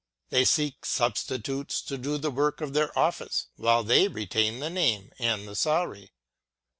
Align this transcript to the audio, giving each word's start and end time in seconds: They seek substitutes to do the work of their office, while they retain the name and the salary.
They 0.31 0.45
seek 0.45 0.83
substitutes 0.83 1.79
to 1.83 1.95
do 1.95 2.17
the 2.17 2.31
work 2.31 2.59
of 2.59 2.73
their 2.73 2.97
office, 2.97 3.49
while 3.55 3.83
they 3.83 4.07
retain 4.07 4.59
the 4.59 4.71
name 4.71 5.11
and 5.19 5.47
the 5.47 5.55
salary. 5.55 6.11